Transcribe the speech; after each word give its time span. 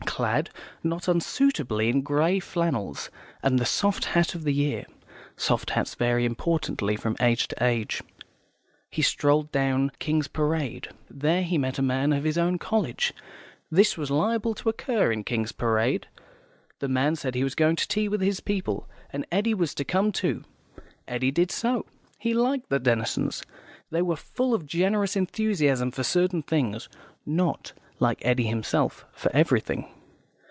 Clad 0.21 0.51
not 0.83 1.07
unsuitably 1.07 1.87
in 1.89 2.01
grey 2.03 2.39
flannels 2.39 3.09
and 3.41 3.57
the 3.57 3.65
soft 3.65 4.05
hat 4.05 4.35
of 4.35 4.43
the 4.43 4.53
year 4.53 4.85
(soft 5.35 5.71
hats 5.71 5.95
vary 5.95 6.25
importantly 6.25 6.95
from 6.95 7.15
age 7.19 7.47
to 7.47 7.63
age), 7.63 8.03
he 8.91 9.01
strolled 9.01 9.51
down 9.51 9.89
King's 9.99 10.27
Parade. 10.27 10.89
There 11.09 11.41
he 11.41 11.57
met 11.57 11.79
a 11.79 11.83
man 11.83 12.13
of 12.13 12.23
his 12.25 12.37
own 12.37 12.59
college; 12.59 13.13
this 13.71 13.97
was 13.97 14.11
liable 14.11 14.53
to 14.55 14.69
occur 14.69 15.11
in 15.11 15.23
King's 15.23 15.53
Parade. 15.53 16.05
The 16.79 16.89
man 16.89 17.15
said 17.15 17.33
he 17.33 17.43
was 17.45 17.55
going 17.55 17.77
to 17.77 17.87
tea 17.87 18.07
with 18.09 18.21
his 18.21 18.41
people, 18.41 18.87
and 19.11 19.25
Eddy 19.31 19.55
was 19.55 19.73
to 19.75 19.85
come 19.85 20.11
too. 20.11 20.43
Eddy 21.07 21.31
did 21.31 21.49
so. 21.49 21.85
He 22.19 22.35
liked 22.35 22.69
the 22.69 22.79
Denisons; 22.79 23.43
they 23.89 24.01
were 24.03 24.17
full 24.17 24.53
of 24.53 24.67
generous 24.67 25.15
enthusiasm 25.15 25.89
for 25.89 26.03
certain 26.03 26.43
things 26.43 26.89
(not, 27.25 27.73
like 27.99 28.21
Eddy 28.23 28.43
himself, 28.43 29.05
for 29.13 29.35
everything). 29.35 29.87